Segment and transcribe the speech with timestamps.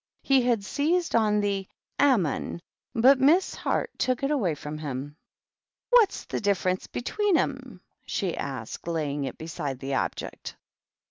[0.23, 1.67] He had seized on the
[1.99, 2.59] "ammon,"
[2.95, 5.15] but Miss Heart took it away from him.
[5.91, 10.57] "What's the difference between 'em?" she asked, laying it beside the Object.